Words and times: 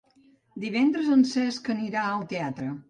Divendres 0.63 1.11
en 1.17 1.21
Cesc 1.35 1.71
anirà 1.77 2.09
al 2.11 2.29
teatre. 2.35 2.77